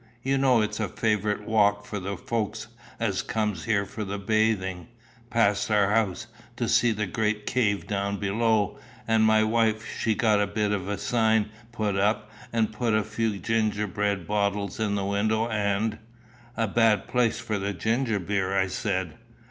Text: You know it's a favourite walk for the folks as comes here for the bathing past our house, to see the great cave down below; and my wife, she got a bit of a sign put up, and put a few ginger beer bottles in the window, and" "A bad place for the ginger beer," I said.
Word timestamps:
You 0.23 0.39
know 0.39 0.63
it's 0.63 0.79
a 0.79 0.87
favourite 0.87 1.45
walk 1.45 1.85
for 1.85 1.99
the 1.99 2.17
folks 2.17 2.65
as 2.99 3.21
comes 3.21 3.65
here 3.65 3.85
for 3.85 4.03
the 4.03 4.17
bathing 4.17 4.87
past 5.29 5.69
our 5.69 5.91
house, 5.91 6.25
to 6.55 6.67
see 6.67 6.91
the 6.91 7.05
great 7.05 7.45
cave 7.45 7.85
down 7.85 8.17
below; 8.17 8.79
and 9.07 9.23
my 9.23 9.43
wife, 9.43 9.85
she 9.85 10.15
got 10.15 10.41
a 10.41 10.47
bit 10.47 10.71
of 10.71 10.89
a 10.89 10.97
sign 10.97 11.51
put 11.71 11.95
up, 11.95 12.31
and 12.51 12.73
put 12.73 12.95
a 12.95 13.03
few 13.03 13.37
ginger 13.37 13.85
beer 13.85 14.17
bottles 14.17 14.79
in 14.79 14.95
the 14.95 15.05
window, 15.05 15.47
and" 15.47 15.99
"A 16.57 16.67
bad 16.67 17.07
place 17.07 17.39
for 17.39 17.59
the 17.59 17.71
ginger 17.71 18.17
beer," 18.17 18.57
I 18.57 18.65
said. 18.69 19.17